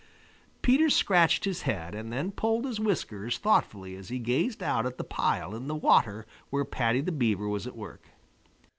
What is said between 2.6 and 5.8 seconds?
his whiskers thoughtfully as he gazed out at the pile in the